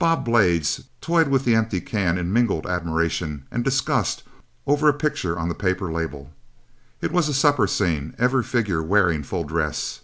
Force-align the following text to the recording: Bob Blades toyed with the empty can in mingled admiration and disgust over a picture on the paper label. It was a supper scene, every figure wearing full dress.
Bob 0.00 0.24
Blades 0.24 0.82
toyed 1.00 1.28
with 1.28 1.44
the 1.44 1.54
empty 1.54 1.80
can 1.80 2.18
in 2.18 2.32
mingled 2.32 2.66
admiration 2.66 3.46
and 3.52 3.62
disgust 3.62 4.24
over 4.66 4.88
a 4.88 4.92
picture 4.92 5.38
on 5.38 5.48
the 5.48 5.54
paper 5.54 5.92
label. 5.92 6.32
It 7.00 7.12
was 7.12 7.28
a 7.28 7.32
supper 7.32 7.68
scene, 7.68 8.16
every 8.18 8.42
figure 8.42 8.82
wearing 8.82 9.22
full 9.22 9.44
dress. 9.44 10.00